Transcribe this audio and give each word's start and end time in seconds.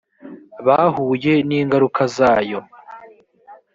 bahuye 0.65 1.33
n 1.47 1.49
ingaruka 1.59 2.01
zayo 2.15 2.59